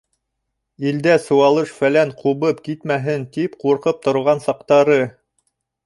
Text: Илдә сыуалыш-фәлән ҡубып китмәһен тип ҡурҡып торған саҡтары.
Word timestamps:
Илдә 0.91 1.17
сыуалыш-фәлән 1.25 2.15
ҡубып 2.23 2.65
китмәһен 2.69 3.29
тип 3.39 3.61
ҡурҡып 3.67 4.05
торған 4.09 4.47
саҡтары. 4.49 5.03